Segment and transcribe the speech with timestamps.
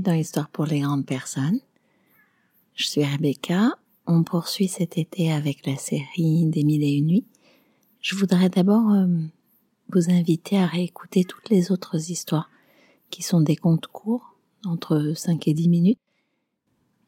[0.00, 1.60] dans Histoire pour les grandes personnes.
[2.74, 3.78] Je suis Rebecca.
[4.06, 7.26] On poursuit cet été avec la série des mille et une nuits.
[8.00, 9.06] Je voudrais d'abord euh,
[9.88, 12.50] vous inviter à réécouter toutes les autres histoires
[13.10, 16.00] qui sont des contes courts, entre 5 et 10 minutes,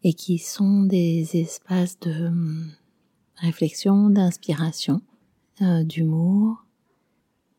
[0.03, 2.65] et qui sont des espaces de euh,
[3.37, 5.03] réflexion, d'inspiration,
[5.63, 6.65] euh, d'humour,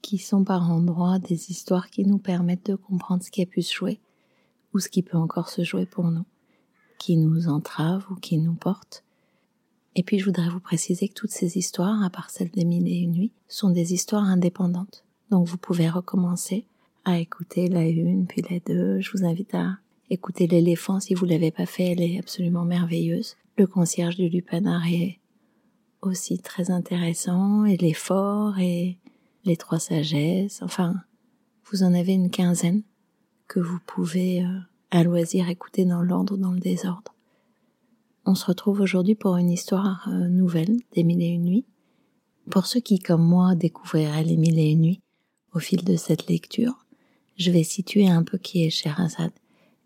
[0.02, 3.62] qui sont par endroits des histoires qui nous permettent de comprendre ce qui a pu
[3.62, 4.00] se jouer
[4.74, 6.26] ou ce qui peut encore se jouer pour nous,
[6.98, 9.04] qui nous entrave ou qui nous porte.
[9.96, 12.88] Et puis je voudrais vous préciser que toutes ces histoires, à part celles des mille
[12.88, 15.04] et une nuits, sont des histoires indépendantes.
[15.32, 16.66] Donc vous pouvez recommencer
[17.06, 19.00] à écouter la une, puis la deux.
[19.00, 19.78] Je vous invite à
[20.10, 23.36] écouter l'éléphant si vous l'avez pas fait, elle est absolument merveilleuse.
[23.58, 25.20] Le concierge du lupanar est
[26.02, 28.98] aussi très intéressant, et l'effort, et
[29.46, 30.96] les trois sagesses, enfin,
[31.66, 32.84] vous en avez une quinzaine
[33.50, 34.60] que vous pouvez euh,
[34.92, 37.14] à loisir écouter dans l'ordre ou dans le désordre.
[38.26, 41.66] On se retrouve aujourd'hui pour une histoire euh, nouvelle des mille et une nuits.
[42.50, 45.02] Pour ceux qui, comme moi, découvriraient les mille et une nuits
[45.54, 46.86] au fil de cette lecture,
[47.38, 49.32] je vais situer un peu qui est Sherazade.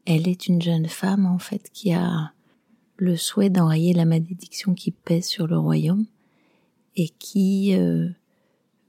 [0.06, 2.34] Elle est une jeune femme, en fait, qui a
[2.98, 6.06] le souhait d'enrayer la malédiction qui pèse sur le royaume
[6.96, 8.10] et qui euh,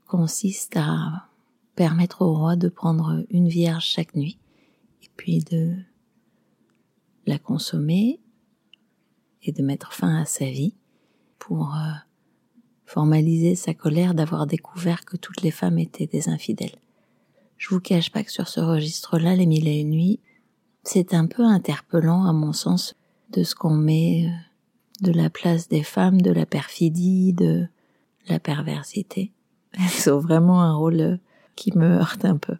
[0.06, 1.28] consiste à
[1.76, 4.38] permettre au roi de prendre une vierge chaque nuit
[5.16, 5.74] puis de
[7.26, 8.20] la consommer
[9.42, 10.74] et de mettre fin à sa vie
[11.38, 11.92] pour euh,
[12.86, 16.76] formaliser sa colère d'avoir découvert que toutes les femmes étaient des infidèles.
[17.56, 20.20] Je vous cache pas que sur ce registre-là, les mille et une nuits,
[20.82, 22.94] c'est un peu interpellant à mon sens
[23.30, 27.66] de ce qu'on met euh, de la place des femmes, de la perfidie, de
[28.28, 29.32] la perversité.
[29.72, 31.16] Elles ont vraiment un rôle euh,
[31.56, 32.56] qui me heurte un peu.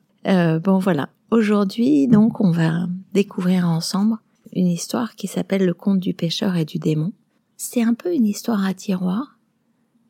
[0.60, 4.18] Bon voilà, Aujourd'hui, donc, on va découvrir ensemble
[4.52, 7.12] une histoire qui s'appelle Le conte du pêcheur et du démon.
[7.56, 9.36] C'est un peu une histoire à tiroir,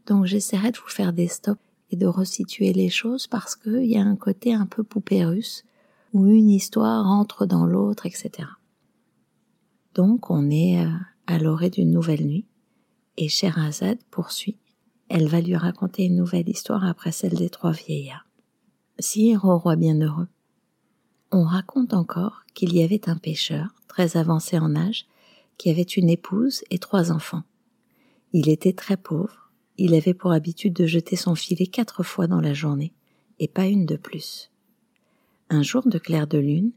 [0.07, 3.97] donc j'essaierai de vous faire des stops et de resituer les choses parce qu'il y
[3.97, 5.65] a un côté un peu poupée russe
[6.13, 8.47] où une histoire entre dans l'autre, etc.
[9.95, 10.91] Donc, on est euh,
[11.27, 12.45] à l'orée d'une nouvelle nuit
[13.17, 14.59] et Sherazade poursuit.
[15.09, 18.27] Elle va lui raconter une nouvelle histoire après celle des trois vieillards.
[18.99, 20.29] Sire au roi bienheureux,
[21.35, 25.07] on raconte encore qu'il y avait un pêcheur, très avancé en âge,
[25.59, 27.43] qui avait une épouse et trois enfants.
[28.33, 32.41] Il était très pauvre, il avait pour habitude de jeter son filet quatre fois dans
[32.41, 32.93] la journée,
[33.41, 34.53] et pas une de plus.
[35.51, 36.71] Un jour de clair de lune,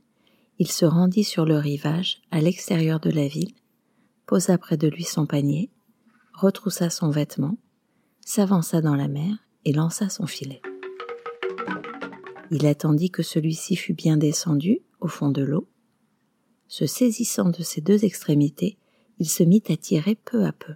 [0.57, 3.53] il se rendit sur le rivage, à l'extérieur de la ville,
[4.25, 5.69] posa près de lui son panier,
[6.33, 7.57] retroussa son vêtement,
[8.25, 10.63] s'avança dans la mer et lança son filet.
[12.51, 15.67] Il attendit que celui-ci fût bien descendu au fond de l'eau.
[16.67, 18.77] Se saisissant de ses deux extrémités,
[19.19, 20.73] il se mit à tirer peu à peu.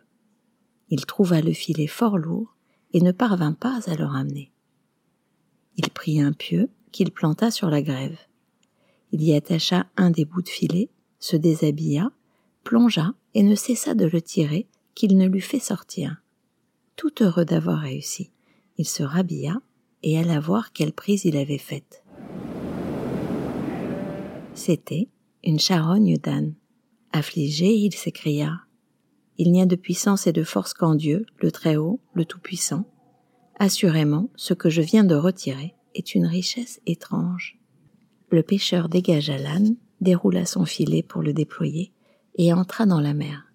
[0.90, 2.56] Il trouva le filet fort lourd
[2.94, 4.52] et ne parvint pas à le ramener.
[5.78, 8.18] Il prit un pieu qu'il planta sur la grève.
[9.12, 10.90] Il y attacha un des bouts de filet,
[11.20, 12.12] se déshabilla,
[12.64, 16.22] plongea et ne cessa de le tirer qu'il ne l'eût fait sortir.
[16.96, 18.32] Tout heureux d'avoir réussi,
[18.78, 19.62] il se rhabilla
[20.04, 22.04] et alla voir quelle prise il avait faite.
[24.54, 25.08] C'était
[25.44, 26.54] une charogne d'âne.
[27.12, 28.62] Affligé, il s'écria
[29.38, 32.86] Il n'y a de puissance et de force qu'en Dieu, le Très-Haut, le Tout-Puissant.
[33.60, 37.60] Assurément, ce que je viens de retirer est une richesse étrange.
[38.30, 41.92] Le pêcheur dégagea l'âne, déroula son filet pour le déployer,
[42.36, 43.52] et entra dans la mer.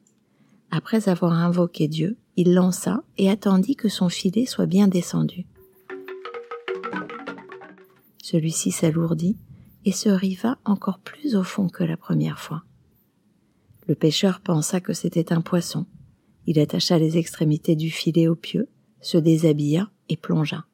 [0.70, 5.46] Après avoir invoqué Dieu, il lança et attendit que son filet soit bien descendu.
[8.26, 9.36] Celui-ci s'alourdit
[9.84, 12.64] et se riva encore plus au fond que la première fois.
[13.86, 15.86] Le pêcheur pensa que c'était un poisson.
[16.44, 18.68] Il attacha les extrémités du filet au pieu,
[19.00, 20.66] se déshabilla et plongea.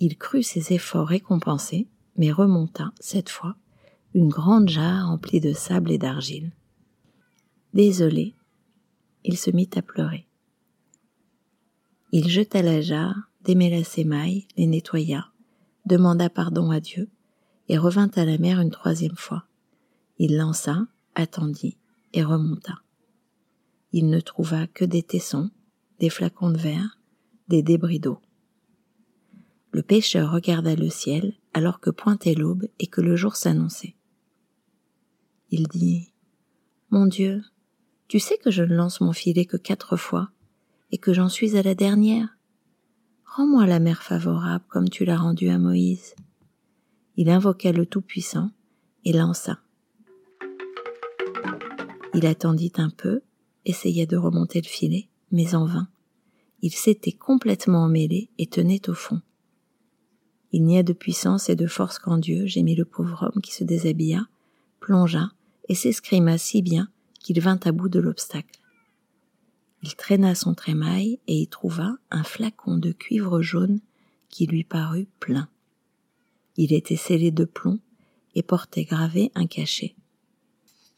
[0.00, 1.86] Il crut ses efforts récompensés,
[2.16, 3.54] mais remonta, cette fois,
[4.14, 6.50] une grande jarre remplie de sable et d'argile.
[7.74, 8.34] Désolé,
[9.22, 10.26] il se mit à pleurer.
[12.10, 15.26] Il jeta la jarre, démêla ses mailles, les nettoya,
[15.86, 17.08] demanda pardon à Dieu
[17.68, 19.46] et revint à la mer une troisième fois.
[20.18, 21.78] Il lança, attendit
[22.12, 22.80] et remonta.
[23.92, 25.50] Il ne trouva que des tessons,
[26.00, 26.98] des flacons de verre,
[27.48, 28.18] des débris d'eau.
[29.72, 33.94] Le pêcheur regarda le ciel alors que pointait l'aube et que le jour s'annonçait.
[35.50, 36.12] Il dit
[36.90, 37.42] Mon Dieu,
[38.08, 40.30] tu sais que je ne lance mon filet que quatre fois
[40.90, 42.35] et que j'en suis à la dernière.
[43.36, 46.14] Rends-moi la mer favorable comme tu l'as rendue à Moïse.
[47.18, 48.50] Il invoqua le Tout-Puissant
[49.04, 49.58] et lança.
[52.14, 53.20] Il attendit un peu,
[53.66, 55.86] essaya de remonter le filet, mais en vain.
[56.62, 59.20] Il s'était complètement emmêlé et tenait au fond.
[60.52, 63.52] Il n'y a de puissance et de force qu'en Dieu, gémit le pauvre homme qui
[63.52, 64.28] se déshabilla,
[64.80, 65.30] plongea
[65.68, 66.88] et s'escrima si bien
[67.20, 68.58] qu'il vint à bout de l'obstacle.
[69.86, 73.78] Il traîna son trémail et y trouva un flacon de cuivre jaune
[74.30, 75.48] qui lui parut plein.
[76.56, 77.78] Il était scellé de plomb
[78.34, 79.94] et portait gravé un cachet.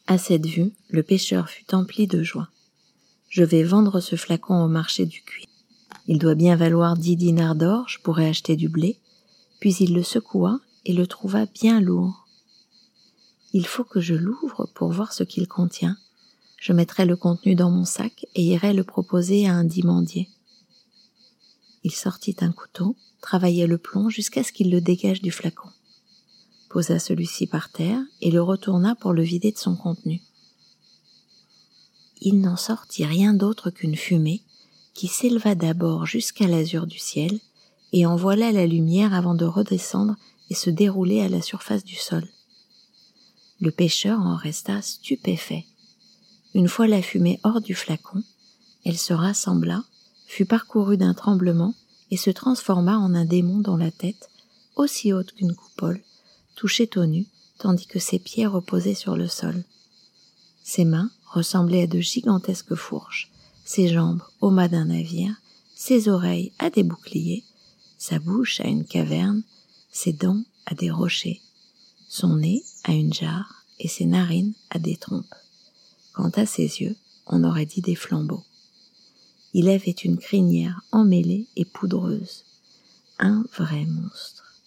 [0.07, 2.49] À cette vue, le pêcheur fut empli de joie.
[3.29, 5.45] Je vais vendre ce flacon au marché du cuir.
[6.07, 8.97] Il doit bien valoir dix dinars d'or, je pourrais acheter du blé.
[9.59, 12.27] Puis il le secoua et le trouva bien lourd.
[13.53, 15.95] Il faut que je l'ouvre pour voir ce qu'il contient.
[16.59, 20.29] Je mettrai le contenu dans mon sac et irai le proposer à un dimandier.
[21.83, 25.69] Il sortit un couteau, travailla le plomb jusqu'à ce qu'il le dégage du flacon,
[26.69, 30.21] posa celui-ci par terre et le retourna pour le vider de son contenu.
[32.21, 34.41] Il n'en sortit rien d'autre qu'une fumée
[34.93, 37.39] qui s'éleva d'abord jusqu'à l'azur du ciel
[37.93, 40.17] et en voilà la lumière avant de redescendre
[40.49, 42.27] et se dérouler à la surface du sol.
[43.61, 45.65] Le pêcheur en resta stupéfait.
[46.55, 48.23] Une fois la fumée hors du flacon,
[48.83, 49.83] elle se rassembla,
[50.25, 51.75] fut parcourue d'un tremblement
[52.11, 54.29] et se transforma en un démon dont la tête,
[54.75, 56.01] aussi haute qu'une coupole,
[56.55, 57.27] touchait au nu,
[57.59, 59.63] tandis que ses pieds reposaient sur le sol.
[60.63, 63.31] Ses mains ressemblaient à de gigantesques fourches,
[63.63, 65.35] ses jambes au mât d'un navire,
[65.75, 67.43] ses oreilles à des boucliers,
[67.97, 69.43] sa bouche à une caverne,
[69.91, 71.41] ses dents à des rochers,
[72.07, 75.35] son nez à une jarre et ses narines à des trompes.
[76.19, 78.43] Quant à ses yeux, on aurait dit des flambeaux.
[79.53, 82.43] Il avait une crinière emmêlée et poudreuse.
[83.19, 84.61] Un vrai monstre.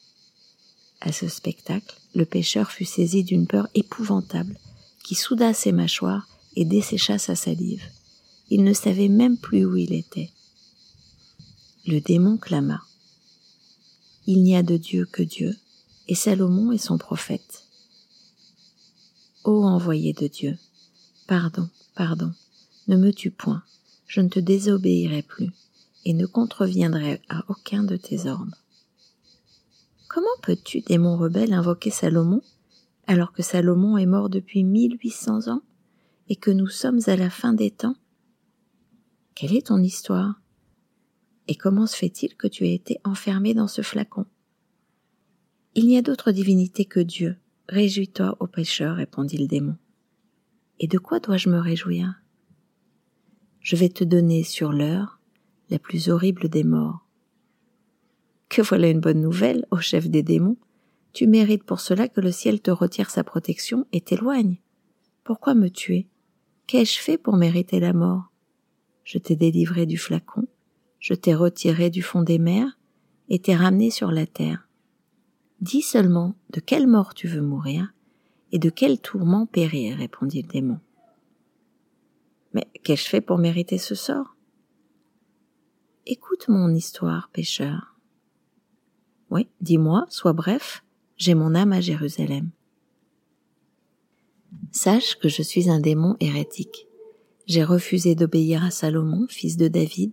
[1.02, 4.58] À ce spectacle, le pêcheur fut saisi d'une peur épouvantable
[5.04, 6.26] qui souda ses mâchoires
[6.56, 7.84] et dessécha sa salive.
[8.48, 10.30] Il ne savait même plus où il était.
[11.86, 12.80] Le démon clama.
[14.26, 15.54] Il n'y a de Dieu que Dieu,
[16.08, 17.64] et Salomon est son prophète.
[19.44, 20.56] Ô envoyé de Dieu,
[21.26, 22.32] pardon, pardon,
[22.88, 23.62] ne me tue point,
[24.06, 25.50] je ne te désobéirai plus,
[26.04, 28.56] et ne contreviendrai à aucun de tes ordres.
[30.08, 32.42] Comment peux-tu, démon rebelle, invoquer Salomon,
[33.06, 35.62] alors que Salomon est mort depuis mille huit cents ans,
[36.28, 37.96] et que nous sommes à la fin des temps?
[39.34, 40.40] Quelle est ton histoire?
[41.48, 44.26] Et comment se fait-il que tu aies été enfermé dans ce flacon?
[45.74, 47.36] Il n'y a d'autre divinité que Dieu.
[47.68, 49.76] Réjouis-toi, ô pécheur, répondit le démon.
[50.80, 52.14] Et de quoi dois-je me réjouir?
[53.60, 55.20] Je vais te donner sur l'heure
[55.70, 57.06] la plus horrible des morts.
[58.48, 60.58] Que voilà une bonne nouvelle, ô chef des démons.
[61.12, 64.58] Tu mérites pour cela que le ciel te retire sa protection et t'éloigne.
[65.24, 66.08] Pourquoi me tuer?
[66.66, 68.32] Qu'ai-je fait pour mériter la mort?
[69.04, 70.46] Je t'ai délivré du flacon,
[70.98, 72.78] je t'ai retiré du fond des mers
[73.28, 74.68] et t'ai ramené sur la terre.
[75.60, 77.92] Dis seulement de quelle mort tu veux mourir
[78.52, 80.78] et de quel tourment périr, répondit le démon.
[82.52, 84.36] Mais qu'ai-je fait pour mériter ce sort?
[86.04, 87.96] Écoute mon histoire, pécheur.
[89.30, 90.84] Oui, dis-moi, sois bref,
[91.16, 92.50] j'ai mon âme à Jérusalem.
[94.70, 96.86] Sache que je suis un démon hérétique.
[97.46, 100.12] J'ai refusé d'obéir à Salomon, fils de David.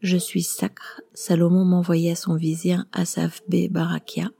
[0.00, 1.02] Je suis sacre.
[1.12, 3.68] Salomon m'envoya son vizir Asaph B.
[3.68, 4.30] Barakia,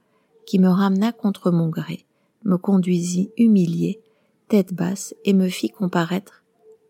[0.47, 2.06] qui me ramena contre mon gré,
[2.43, 4.01] me conduisit humilié,
[4.47, 6.43] tête basse, et me fit comparaître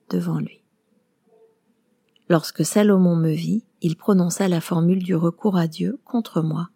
[0.09, 0.61] devant lui.
[2.29, 6.69] Lorsque Salomon me vit, il prononça la formule du recours à Dieu contre moi.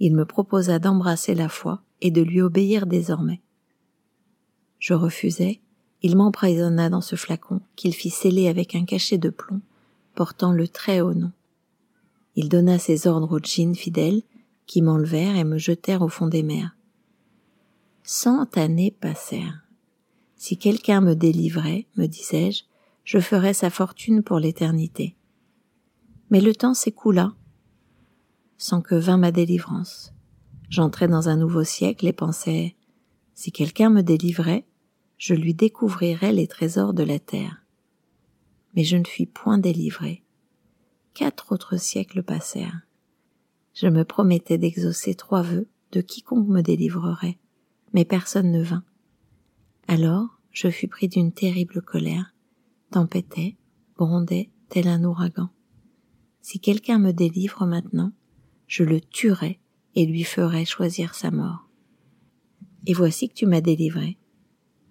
[0.00, 3.40] Il me proposa d'embrasser la foi et de lui obéir désormais.
[4.78, 5.60] Je refusai,
[6.02, 9.60] il m'emprisonna dans ce flacon qu'il fit sceller avec un cachet de plomb
[10.14, 11.32] portant le très haut nom.
[12.36, 14.22] Il donna ses ordres aux djinns fidèles
[14.66, 16.75] qui m'enlevèrent et me jetèrent au fond des mers.
[18.08, 19.66] Cent années passèrent.
[20.36, 22.62] Si quelqu'un me délivrait, me disais-je,
[23.02, 25.16] je ferais sa fortune pour l'éternité.
[26.30, 27.34] Mais le temps s'écoula
[28.58, 30.14] sans que vînt ma délivrance.
[30.70, 32.76] J'entrais dans un nouveau siècle et pensais,
[33.34, 34.68] si quelqu'un me délivrait,
[35.18, 37.64] je lui découvrirai les trésors de la terre.
[38.76, 40.22] Mais je ne fus point délivré.
[41.12, 42.82] Quatre autres siècles passèrent.
[43.74, 47.38] Je me promettais d'exaucer trois vœux de quiconque me délivrerait,
[47.96, 48.84] mais personne ne vint.
[49.88, 52.32] Alors je fus pris d'une terrible colère,
[52.92, 53.56] tempêtait,
[53.96, 55.50] grondait tel un ouragan.
[56.42, 58.12] Si quelqu'un me délivre maintenant,
[58.68, 59.58] je le tuerai
[59.96, 61.68] et lui ferai choisir sa mort.
[62.86, 64.16] Et voici que tu m'as délivré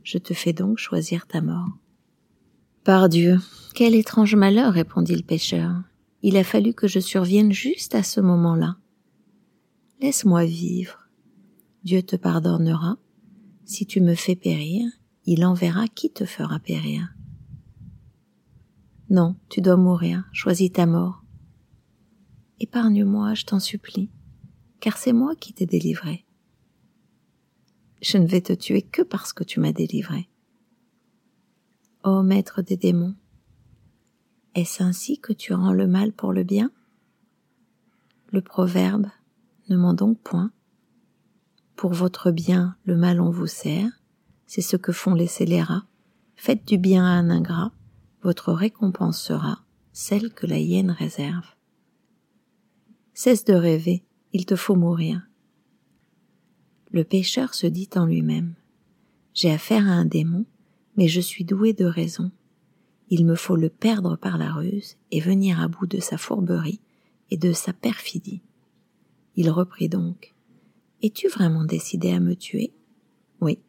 [0.05, 1.67] je te fais donc choisir ta mort.
[2.83, 3.39] Pardieu,
[3.73, 5.81] quel étrange malheur, répondit le pêcheur.
[6.21, 8.77] Il a fallu que je survienne juste à ce moment-là.
[10.01, 11.04] Laisse-moi vivre.
[11.85, 12.97] Dieu te pardonnera.
[13.63, 14.91] Si tu me fais périr,
[15.25, 17.13] il enverra qui te fera périr.
[19.11, 21.23] Non, tu dois mourir, choisis ta mort.
[22.59, 24.09] Épargne-moi, je t'en supplie,
[24.79, 26.25] car c'est moi qui t'ai délivré.
[28.01, 30.27] Je ne vais te tuer que parce que tu m'as délivré.
[32.03, 33.15] Ô maître des démons,
[34.55, 36.71] est-ce ainsi que tu rends le mal pour le bien?
[38.31, 39.05] Le proverbe
[39.69, 40.51] ne ment donc point.
[41.75, 43.89] Pour votre bien, le mal on vous sert,
[44.47, 45.85] c'est ce que font les scélérats.
[46.35, 47.71] Faites du bien à un ingrat,
[48.23, 49.59] votre récompense sera
[49.91, 51.45] celle que la hyène réserve.
[53.13, 54.03] Cesse de rêver,
[54.33, 55.21] il te faut mourir.
[56.91, 58.55] Le pécheur se dit en lui-même,
[59.33, 60.45] J'ai affaire à un démon,
[60.97, 62.31] mais je suis doué de raison.
[63.09, 66.79] Il me faut le perdre par la ruse et venir à bout de sa fourberie
[67.31, 68.41] et de sa perfidie.
[69.35, 70.34] Il reprit donc.
[71.05, 72.73] Es-tu vraiment décidé à me tuer?
[73.39, 73.59] Oui.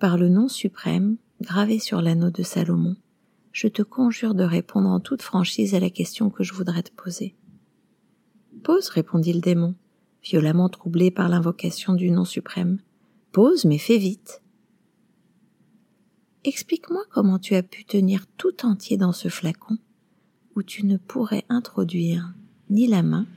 [0.00, 2.96] Par le nom suprême, gravé sur l'anneau de Salomon,
[3.52, 6.90] je te conjure de répondre en toute franchise à la question que je voudrais te
[6.90, 7.36] poser.
[8.64, 9.76] Pose, répondit le démon,
[10.20, 12.80] violemment troublé par l'invocation du nom suprême.
[13.30, 14.42] Pose, mais fais vite.
[16.42, 19.78] Explique-moi comment tu as pu tenir tout entier dans ce flacon
[20.56, 22.34] où tu ne pourrais introduire
[22.68, 23.28] ni la main,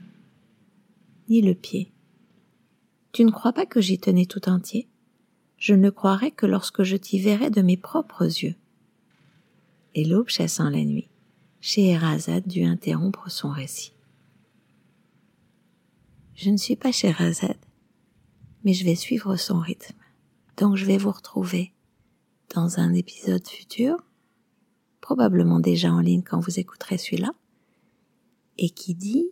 [1.28, 1.92] ni le pied.
[3.20, 4.88] Tu ne crois pas que j'y tenais tout entier?
[5.58, 8.54] Je ne croirais que lorsque je t'y verrai de mes propres yeux.
[9.94, 11.10] Et l'aube chassant la nuit,
[11.60, 13.92] Scheherazade dut interrompre son récit.
[16.34, 17.58] Je ne suis pas Scheherazade,
[18.64, 19.98] mais je vais suivre son rythme.
[20.56, 21.74] Donc je vais vous retrouver
[22.54, 23.98] dans un épisode futur,
[25.02, 27.34] probablement déjà en ligne quand vous écouterez celui-là,
[28.56, 29.28] et qui dit,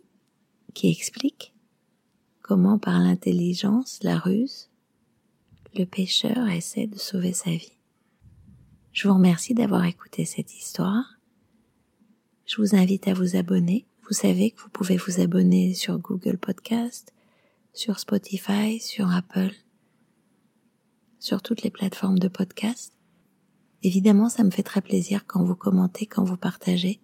[0.75, 1.55] qui explique
[2.49, 4.71] comment par l'intelligence, la ruse,
[5.75, 7.77] le pêcheur essaie de sauver sa vie.
[8.91, 11.19] Je vous remercie d'avoir écouté cette histoire.
[12.47, 13.85] Je vous invite à vous abonner.
[14.01, 17.13] Vous savez que vous pouvez vous abonner sur Google Podcast,
[17.73, 19.53] sur Spotify, sur Apple,
[21.19, 22.95] sur toutes les plateformes de podcast.
[23.83, 26.99] Évidemment, ça me fait très plaisir quand vous commentez, quand vous partagez.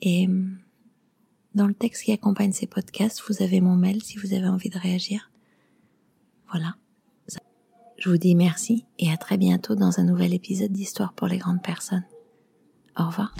[0.00, 0.56] Et hum,
[1.58, 4.70] dans le texte qui accompagne ces podcasts, vous avez mon mail si vous avez envie
[4.70, 5.30] de réagir.
[6.50, 6.76] Voilà.
[7.98, 11.38] Je vous dis merci et à très bientôt dans un nouvel épisode d'Histoire pour les
[11.38, 12.04] grandes personnes.
[12.96, 13.34] Au revoir.